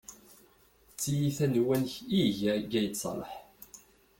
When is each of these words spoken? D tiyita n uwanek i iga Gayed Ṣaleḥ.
D 0.91 0.93
tiyita 0.99 1.45
n 1.47 1.53
uwanek 1.61 1.93
i 2.17 2.17
iga 2.27 2.53
Gayed 2.71 2.93
Ṣaleḥ. 3.03 3.33